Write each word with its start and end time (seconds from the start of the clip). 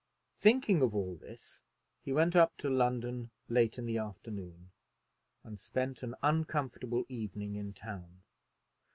Thinking 0.35 0.81
of 0.81 0.95
all 0.95 1.13
this, 1.15 1.61
he 2.01 2.11
went 2.11 2.35
up 2.35 2.57
to 2.57 2.71
London 2.71 3.29
late 3.49 3.77
in 3.77 3.85
the 3.85 3.99
afternoon, 3.99 4.71
and 5.43 5.59
spent 5.59 6.01
an 6.01 6.15
uncomfortable 6.23 7.05
evening 7.07 7.53
in 7.55 7.71
town. 7.71 8.23